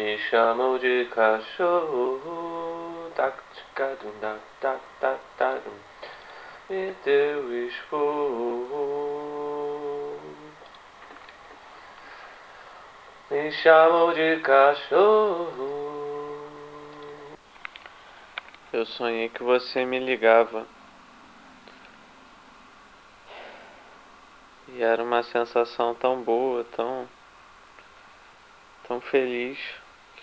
[0.00, 2.22] Me chamam de cachorro.
[6.70, 8.78] Me deu esporro.
[13.30, 15.68] Me chamam de cachorro.
[18.72, 20.66] Eu sonhei que você me ligava.
[24.66, 27.06] E era uma sensação tão boa, tão
[28.88, 29.79] tão feliz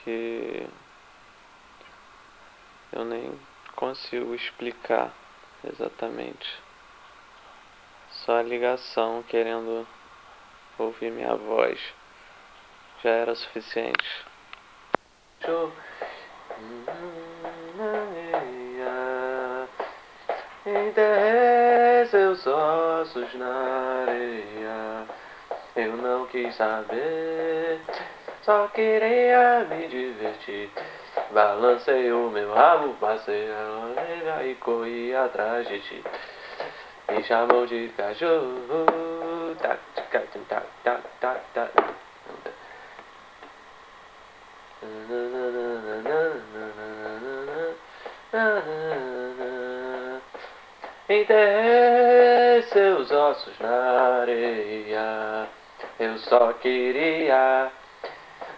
[0.07, 0.65] que
[2.93, 3.37] eu nem
[3.75, 5.11] consigo explicar
[5.65, 6.47] exatamente.
[8.09, 9.85] Só a ligação querendo
[10.79, 11.77] ouvir minha voz
[13.03, 14.25] já era suficiente.
[20.65, 25.05] Enterrei seus ossos na areia.
[25.75, 27.81] Eu não quis saber,
[28.47, 30.71] só queria me divertir.
[31.31, 36.01] Balancei o meu rabo, passei a orelha e corri atrás de ti.
[37.11, 38.85] Me chamou de cachorro,
[39.61, 41.71] tac, tac, tac, tac, tac, tac.
[51.09, 55.47] Enterrei seus ossos na areia.
[55.99, 57.71] Eu só queria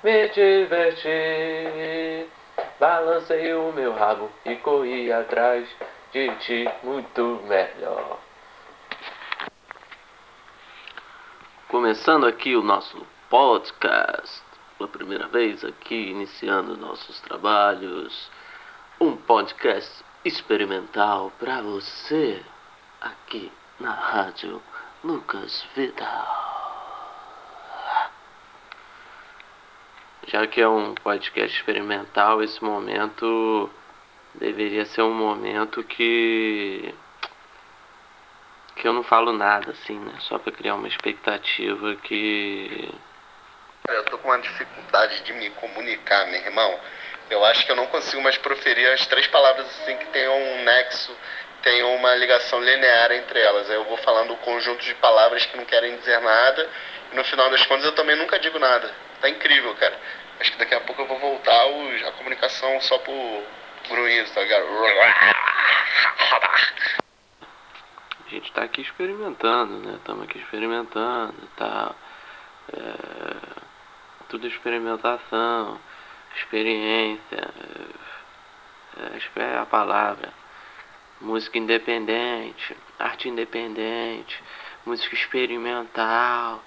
[0.04, 2.28] me divertir.
[2.80, 5.68] Balancei o meu rabo e corri atrás
[6.12, 8.20] de ti muito melhor.
[11.68, 14.42] Começando aqui o nosso podcast,
[14.78, 18.32] pela primeira vez aqui, iniciando nossos trabalhos.
[19.00, 22.42] Um podcast experimental para você
[23.00, 24.62] aqui na rádio
[25.04, 26.59] Lucas Vidal.
[30.28, 33.70] Já que é um podcast experimental, esse momento
[34.36, 36.94] deveria ser um momento que
[38.76, 40.14] que eu não falo nada assim, né?
[40.20, 42.90] Só para criar uma expectativa que
[43.90, 46.80] eu tô com uma dificuldade de me comunicar, meu irmão.
[47.30, 50.64] Eu acho que eu não consigo mais proferir as três palavras assim que tenham um
[50.64, 51.16] nexo,
[51.62, 53.70] tenham uma ligação linear entre elas.
[53.70, 56.70] Aí eu vou falando um conjunto de palavras que não querem dizer nada
[57.12, 58.94] e no final das contas eu também nunca digo nada.
[59.22, 60.00] Tá incrível, cara.
[60.40, 63.44] Acho que daqui a pouco eu vou voltar os, a comunicação só por
[63.90, 64.66] grunhidos, tá ligado?
[68.26, 69.96] A gente tá aqui experimentando, né?
[69.96, 71.66] Estamos aqui experimentando e tá?
[71.66, 71.96] tal.
[72.74, 73.70] É...
[74.30, 75.80] Tudo experimentação
[76.36, 77.54] experiência,
[78.98, 80.32] é, é a palavra,
[81.22, 84.42] música independente, arte independente,
[84.86, 86.64] música experimental,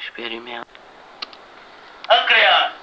[0.00, 0.66] experimental.
[2.30, 2.79] crear.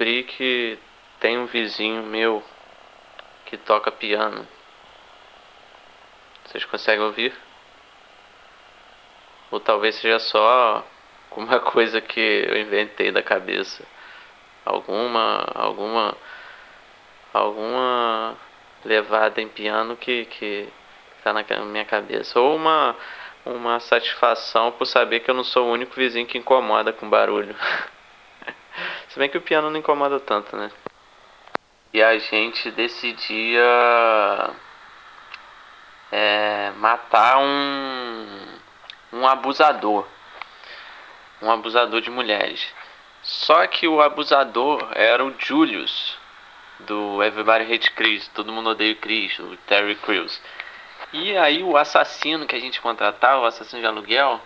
[0.00, 0.78] Descobri que
[1.20, 2.42] tem um vizinho meu
[3.44, 4.48] que toca piano.
[6.44, 7.34] Vocês conseguem ouvir?
[9.50, 10.84] Ou talvez seja só
[11.30, 13.84] alguma coisa que eu inventei da cabeça.
[14.64, 15.46] Alguma.
[15.54, 16.16] alguma.
[17.34, 18.36] alguma
[18.82, 20.68] levada em piano que, que
[21.22, 22.40] tá na minha cabeça.
[22.40, 22.96] Ou uma.
[23.44, 27.54] uma satisfação por saber que eu não sou o único vizinho que incomoda com barulho.
[29.10, 30.70] Se bem que o piano não incomoda tanto, né?
[31.92, 33.60] E a gente decidia
[36.12, 38.58] é, matar um,
[39.12, 40.06] um abusador.
[41.42, 42.64] Um abusador de mulheres.
[43.20, 46.16] Só que o abusador era o Julius,
[46.78, 50.40] do Everybody Hate Chris, Todo Mundo Odeia o Chris, o Terry Crews.
[51.12, 54.40] E aí o assassino que a gente contratava, o assassino de aluguel,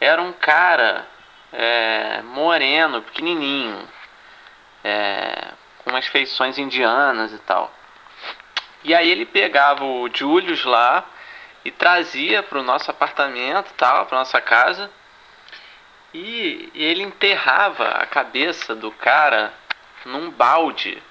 [0.00, 1.06] era um cara
[1.52, 3.86] é, moreno, pequenininho,
[4.86, 5.48] é,
[5.78, 7.74] com umas feições indianas e tal.
[8.84, 11.04] E aí ele pegava o Julius lá
[11.64, 14.88] e trazia para o nosso apartamento, tal, para nossa casa.
[16.14, 19.52] E ele enterrava a cabeça do cara
[20.04, 21.02] num balde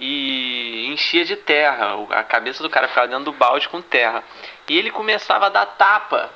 [0.00, 1.94] e enchia de terra.
[2.10, 4.24] A cabeça do cara ficava dentro do balde com terra.
[4.68, 6.28] E ele começava a dar tapa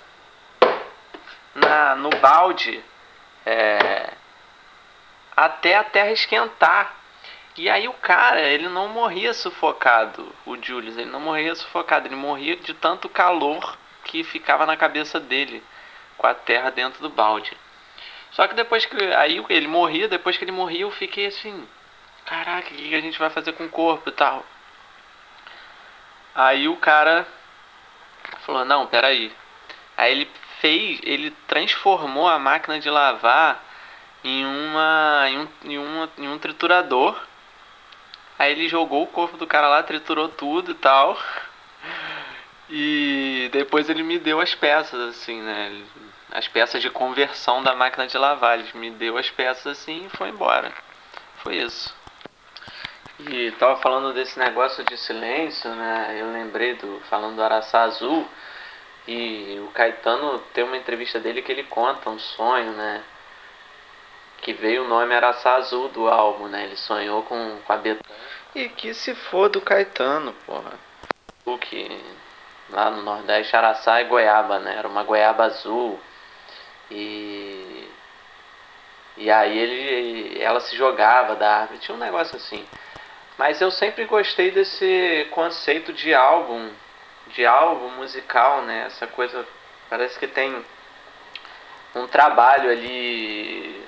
[1.52, 2.80] na, no balde
[3.44, 4.12] é,
[5.38, 6.96] até a terra esquentar.
[7.56, 12.16] E aí o cara, ele não morria sufocado, o Julius, ele não morria sufocado, ele
[12.16, 15.62] morria de tanto calor que ficava na cabeça dele,
[16.16, 17.56] com a terra dentro do balde.
[18.32, 21.68] Só que depois que aí ele morria, depois que ele morria, eu fiquei assim,
[22.24, 24.44] caraca, o que a gente vai fazer com o corpo e tal?
[26.34, 27.26] Aí o cara
[28.44, 29.32] falou, não, peraí.
[29.96, 30.30] Aí ele
[30.60, 33.68] fez, ele transformou a máquina de lavar
[34.22, 37.18] em uma em um, em, em um triturador.
[38.38, 41.18] Aí ele jogou o corpo do cara lá, triturou tudo e tal.
[42.70, 45.82] E depois ele me deu as peças, assim, né?
[46.30, 48.58] As peças de conversão da máquina de lavar.
[48.58, 50.72] Ele me deu as peças assim e foi embora.
[51.38, 51.96] Foi isso.
[53.18, 56.16] E tava falando desse negócio de silêncio, né?
[56.20, 58.28] Eu lembrei do falando do Araçá Azul
[59.08, 63.02] e o Caetano tem uma entrevista dele que ele conta um sonho, né?
[64.48, 66.64] Que veio o nome Araçá Azul do álbum, né?
[66.64, 68.16] Ele sonhou com, com a Betânia.
[68.54, 70.72] E que se for do Caetano, porra.
[71.44, 71.86] O que
[72.70, 74.74] lá no Nordeste Araçá é goiaba, né?
[74.78, 76.00] Era uma goiaba azul.
[76.90, 77.90] E
[79.18, 82.66] e aí ele ela se jogava da árvore, tinha um negócio assim.
[83.36, 86.70] Mas eu sempre gostei desse conceito de álbum,
[87.34, 88.84] de álbum musical, né?
[88.86, 89.46] Essa coisa
[89.90, 90.64] parece que tem
[91.94, 93.86] um trabalho ali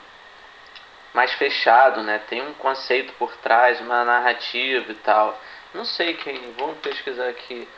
[1.20, 2.19] mais fechado, né?
[2.31, 5.38] Tem um conceito por trás, uma narrativa e tal.
[5.75, 7.69] Não sei quem, vamos pesquisar aqui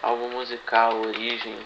[0.00, 1.58] álbum musical, origem.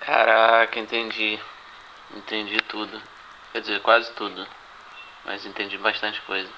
[0.00, 1.40] Caraca, entendi.
[2.14, 3.00] Entendi tudo.
[3.52, 4.46] Quer dizer, quase tudo
[5.24, 6.50] mas entendi bastante coisa.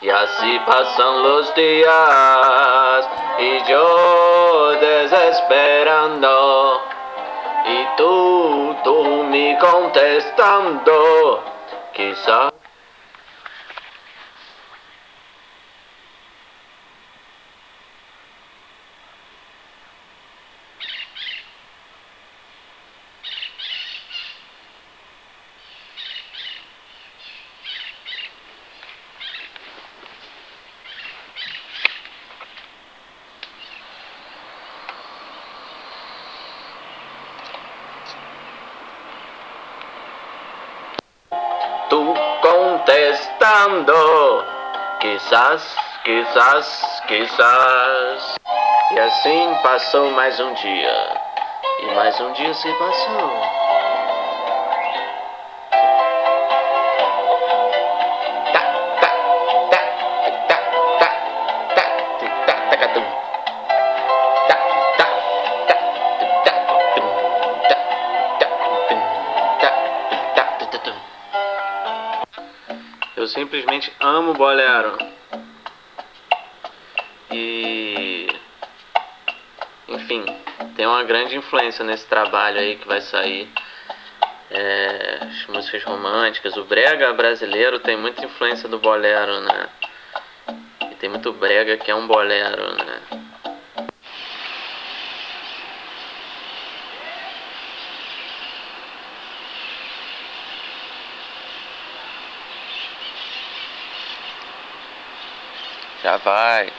[0.00, 3.08] Y así pasan los días
[3.38, 6.80] y yo desesperando
[7.66, 11.42] y tú, tú me contestando,
[11.92, 12.57] quizás.
[43.68, 44.44] Contestando.
[45.00, 48.36] Quizás, quizás, quizás.
[48.92, 51.20] E assim passou mais um dia.
[51.80, 53.57] E mais um dia se passou.
[73.28, 74.96] Eu simplesmente amo bolero.
[77.30, 78.26] E
[79.86, 80.24] enfim,
[80.74, 83.46] tem uma grande influência nesse trabalho aí que vai sair.
[84.50, 89.68] É, as músicas românticas, o brega brasileiro tem muita influência do bolero, né?
[90.90, 93.27] E tem muito brega que é um bolero, né?
[106.08, 106.72] Já vai.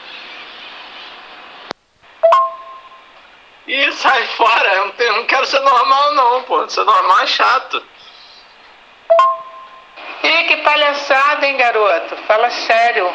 [3.68, 6.68] Ih, sai fora, eu não, tenho, não quero ser normal não, pô.
[6.68, 7.86] Ser normal é chato.
[10.24, 12.18] Ih, que palhaçada, hein, garoto?
[12.26, 13.14] Fala sério.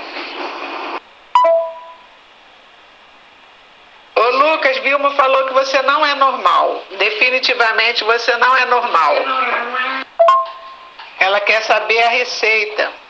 [4.15, 6.85] Lucas, Vilma falou que você não é normal.
[6.93, 9.17] Definitivamente você não é normal.
[11.19, 13.04] Ela quer saber a receita.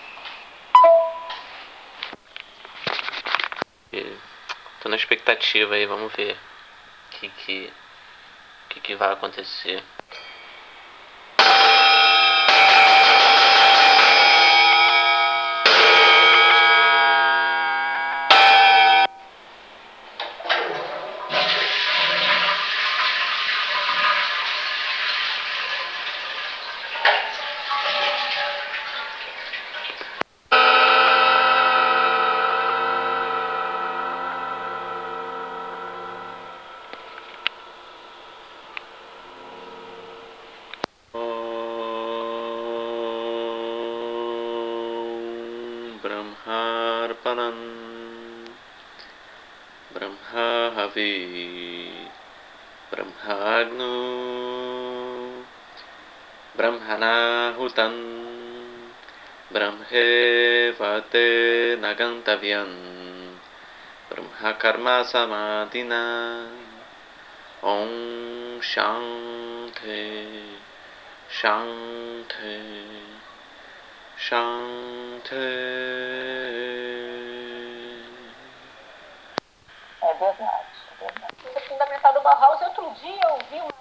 [4.84, 7.72] Tô na expectativa aí, vamos ver o que que,
[8.68, 9.82] que, que vai acontecer.
[46.04, 47.60] ब्रह्मार्पणम्।
[49.94, 50.46] ब्रह्मा
[50.76, 51.12] हवी
[52.90, 53.80] ब्रह्माग्न
[56.56, 57.94] ब्रह्मणाहुतं
[59.52, 60.06] ब्रह्मे
[60.70, 62.76] पतेन गन्तव्यम्
[64.10, 66.02] ब्रह्मकर्मा समाधिना।
[67.64, 67.88] ॐ
[68.62, 70.00] शांठे
[71.40, 72.56] शाण्ठे
[74.16, 75.34] Shanti.
[80.02, 81.34] É verdade, é verdade.
[81.56, 83.74] O fundamental do Bauhaus, outro dia eu vi uma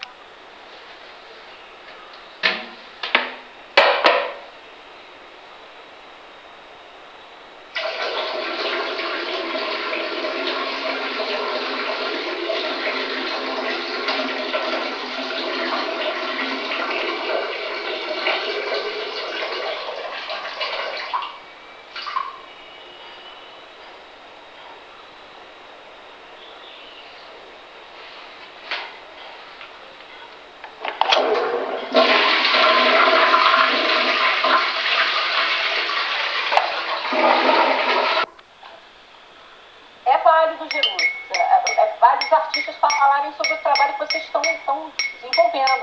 [40.05, 41.03] É válido, Jesus.
[41.31, 44.91] É, é, é vários artistas para falarem sobre o trabalho que vocês estão, estão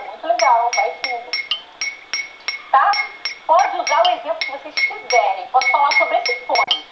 [0.06, 1.30] Muito legal, vai fundo.
[2.70, 2.90] Tá?
[3.46, 5.46] Pode usar o exemplo que vocês quiserem.
[5.48, 6.86] Posso falar sobre esse fone.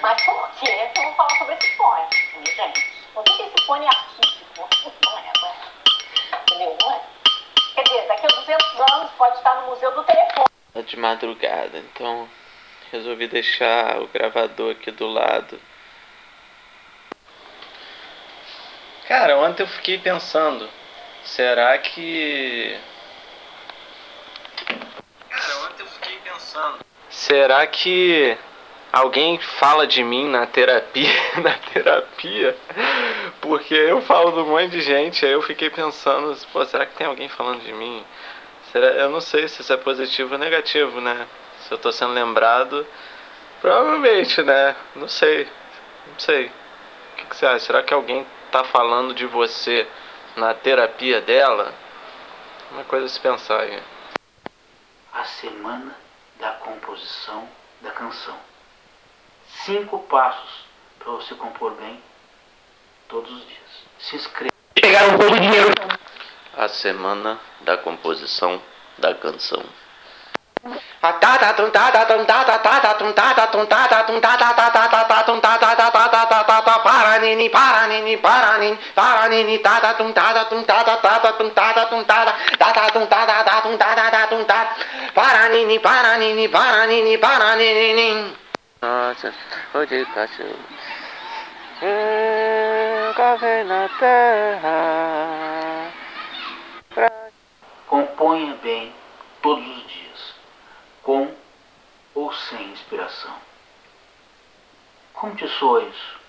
[0.00, 2.02] Mas por que eu vou falar sobre esse fone,
[2.44, 2.92] gente?
[3.14, 4.68] Por que esse fone é artístico?
[5.04, 6.42] Não é, não é.
[6.42, 6.76] Entendeu?
[6.82, 7.00] Não é.
[7.74, 10.46] Quer dizer, daqui a 200 anos pode estar no Museu do Telefone.
[10.74, 12.28] Tá de madrugada, então
[12.90, 15.60] resolvi deixar o gravador aqui do lado.
[19.06, 20.68] Cara, ontem eu fiquei pensando,
[21.24, 22.78] será que.
[25.30, 26.78] Cara, ontem eu fiquei pensando.
[27.10, 28.36] Será que
[28.92, 31.10] alguém fala de mim na terapia?
[31.42, 32.56] na terapia?
[33.40, 36.94] Porque eu falo de um monte de gente, aí eu fiquei pensando, pô, será que
[36.96, 38.04] tem alguém falando de mim?
[38.70, 41.26] Será, eu não sei se isso é positivo ou negativo, né?
[41.60, 42.86] Se eu tô sendo lembrado,
[43.60, 44.74] provavelmente, né?
[44.94, 45.46] Não sei.
[46.06, 46.46] Não sei.
[46.46, 47.60] O que, que você acha?
[47.60, 49.86] Será que alguém tá falando de você
[50.36, 51.74] na terapia dela?
[52.70, 53.82] Uma coisa a se pensar aí.
[55.12, 55.94] a semana
[56.40, 57.48] da composição
[57.80, 58.36] da canção.
[59.64, 60.64] Cinco passos
[60.98, 62.02] para você compor bem
[63.08, 63.84] todos os dias.
[63.98, 64.50] Se inscreva.
[66.56, 68.60] A semana da composição
[68.98, 69.62] da canção.
[76.82, 82.90] Paranini, paranini, paranini, paranini, tada tum tada tum tada tada tum tada tum tada tada
[82.92, 84.70] tum tada tada tum tada tada tum tada
[85.14, 88.36] paranini, paranini, paranini, paranini.
[88.80, 89.32] Nossa,
[89.74, 90.58] o de cachorro.
[93.16, 95.90] Cavei na terra.
[97.88, 98.92] Componha bem
[99.42, 99.81] todos os
[101.02, 101.34] com
[102.14, 103.34] ou sem inspiração.
[105.12, 106.20] Como te soa isso?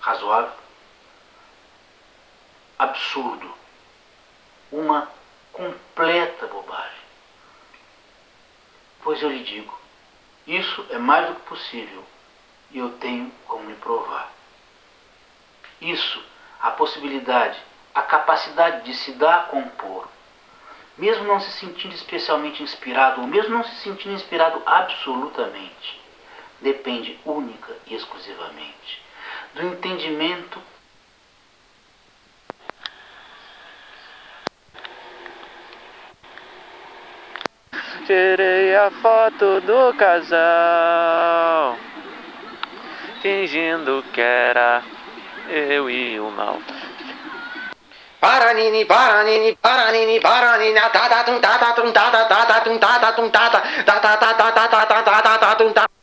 [0.00, 0.52] Razoável?
[2.78, 3.54] Absurdo.
[4.70, 5.10] Uma
[5.52, 6.98] completa bobagem.
[9.02, 9.78] Pois eu lhe digo,
[10.46, 12.04] isso é mais do que possível
[12.70, 14.30] e eu tenho como lhe provar.
[15.80, 16.22] Isso,
[16.60, 17.58] a possibilidade,
[17.94, 20.08] a capacidade de se dar a compor,
[20.98, 26.00] mesmo não se sentindo especialmente inspirado, ou mesmo não se sentindo inspirado absolutamente,
[26.60, 29.02] depende única e exclusivamente
[29.54, 30.60] do entendimento
[38.08, 41.76] Tirei a foto do casal,
[43.20, 44.82] fingindo que era
[45.50, 46.58] eu e o mal.
[48.20, 52.78] Paranini, paranini, paranini, paranina, da da dum da da dum da da da da dum
[52.80, 55.97] da da dum da da da da da da da da da da dum da.